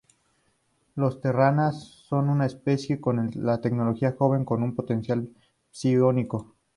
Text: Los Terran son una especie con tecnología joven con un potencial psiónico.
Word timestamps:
Los 0.95 1.21
Terran 1.21 1.71
son 1.73 2.29
una 2.31 2.47
especie 2.47 2.99
con 2.99 3.29
tecnología 3.61 4.15
joven 4.17 4.45
con 4.45 4.63
un 4.63 4.73
potencial 4.73 5.29
psiónico. 5.69 6.55